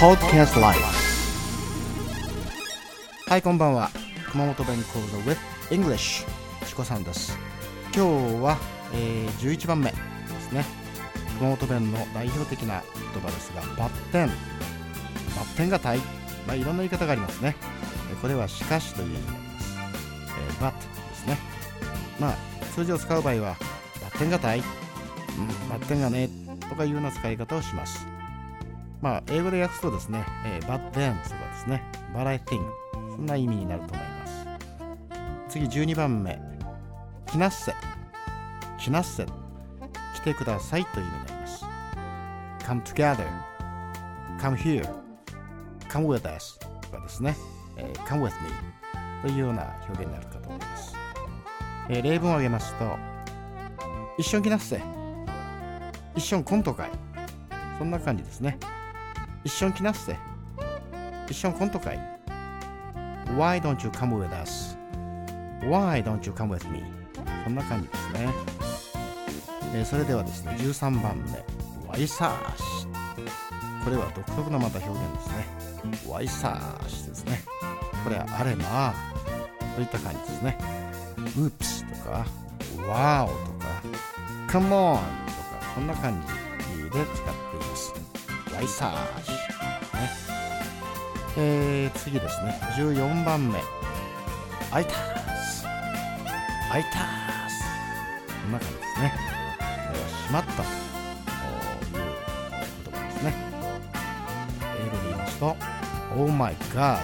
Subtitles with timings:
[0.00, 0.82] Podcast l i f
[3.28, 3.90] はいこんばんは。
[4.32, 5.36] 熊本弁講座 with
[5.68, 6.26] English
[6.66, 7.38] チコさんです。
[7.94, 8.56] 今日は、
[8.94, 9.96] えー、11番目で
[10.40, 10.64] すね。
[11.36, 12.82] 熊本弁の代表的な
[13.12, 14.28] 言葉ですがバッテン。
[14.28, 14.32] バ
[15.42, 15.98] ッテンがたい
[16.46, 17.54] まあいろんな言い方がありますね。
[18.22, 19.76] これはしかしという意味になります、
[20.48, 20.78] えー、バッ
[21.10, 21.36] ですね。
[22.18, 22.36] まあ
[22.74, 23.58] 数字を使う場合は
[24.00, 26.30] バッテンがたい、うん、バッテンがね
[26.70, 28.06] とかいうような使い方をします。
[29.00, 31.82] まあ、英語で訳すとですね、えー、but then とかですね、
[32.14, 32.60] but I think
[32.92, 34.46] そんな意味になると思います。
[35.48, 36.38] 次12番目、
[37.26, 37.74] 来なっせ、
[38.78, 41.64] 来なっせ、来てくださいという意味になります。
[42.66, 43.26] come together,
[44.38, 44.86] come here,
[45.88, 47.34] come with us とかですね、
[47.78, 48.50] えー、come with me
[49.22, 50.94] というような表現になるかと思います。
[51.88, 52.98] えー、例文を挙げますと、
[54.18, 54.80] 一緒に来なっせ、
[56.14, 56.90] 一緒にコント会、
[57.78, 58.58] そんな感じですね。
[59.44, 60.16] 一緒に来なっせ。
[61.28, 61.98] 一緒にコント会。
[63.36, 66.82] Why don't you come with us?Why don't you come with me?
[67.44, 68.28] そんな感じですね。
[69.74, 71.88] えー、それではですね、13番目。
[71.88, 72.86] ワイサーシ。
[73.84, 76.10] これは独特なまた表現ですね。
[76.10, 77.40] ワイサーシですね。
[78.04, 78.94] これはあれな
[79.74, 80.58] といった感じですね。
[81.18, 82.26] ウープスとか、
[82.88, 83.66] ワオとか、
[84.48, 85.32] カモンと
[85.66, 86.28] か、こんな感じ
[86.84, 87.94] で使っています。
[88.54, 89.39] ワイサージ、ね
[91.36, 92.58] えー、次ですね。
[92.76, 93.58] 14番目。
[94.72, 94.94] アイター
[95.44, 95.66] ス
[96.70, 97.64] アイタース
[98.42, 99.12] こんな感じですね。
[99.58, 100.52] これはしまった。
[100.54, 100.62] と
[101.98, 102.04] いう
[102.84, 103.34] 言葉ですね。
[104.78, 105.56] 英語で言いますと
[106.16, 106.98] Oh my God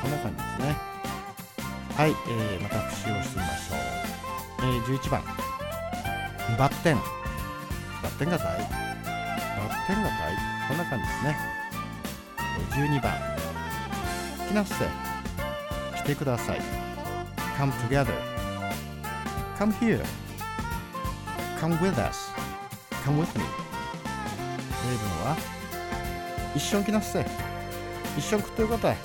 [0.00, 0.76] こんな感じですね。
[1.96, 3.78] はい、えー、また復習をしてみましょう、
[4.62, 5.22] えー、11番。
[6.58, 6.96] バッテン。
[6.96, 8.44] バッテンが大。
[8.44, 8.66] バッ
[9.86, 10.34] テンが大。
[10.68, 11.59] こんな感じですね。
[12.70, 13.12] 12番
[14.48, 14.74] 来なっせ
[15.96, 16.60] 来てください
[17.58, 18.12] come together
[19.58, 20.02] come here
[21.60, 22.30] come with us
[23.04, 23.44] come with me
[24.88, 25.36] 例文は
[26.54, 27.24] 一緒に来なっせ
[28.16, 28.96] 一緒に食ってよかったい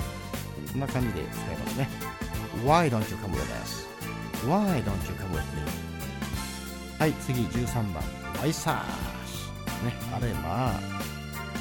[0.72, 1.88] こんな感じで使いますね
[2.64, 3.86] Why don't you come with us?
[4.46, 5.86] Why don't you come with me?
[6.98, 8.02] はい次13番
[8.40, 8.72] Why s a
[9.84, 10.80] ねあれまあ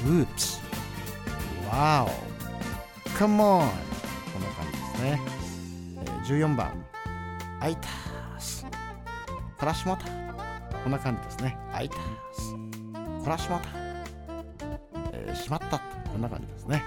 [0.06, 0.55] Oops
[1.75, 2.08] Wow.
[3.19, 3.68] Come on.
[4.31, 5.22] こんな感じですね、
[5.97, 6.00] え、
[6.34, 6.74] 14番
[7.59, 8.66] アイタース
[9.59, 10.06] コラシモタ
[10.81, 11.58] こんな感じですね。
[11.74, 12.00] アイター
[13.19, 13.68] スコラシモタ、
[15.12, 16.81] えー、しまったこんな感じですね。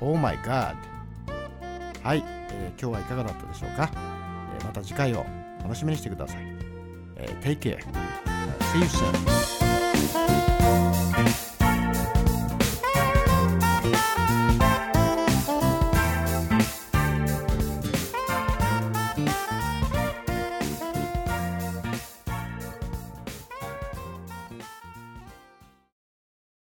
[0.00, 0.76] Oh my god.
[2.04, 5.26] はい、えー、今日はいかがだったでしょうか、えー、また次回を
[5.60, 6.42] 楽しみにしてください、
[7.16, 7.80] えー、Take care.
[8.72, 9.10] See you soon.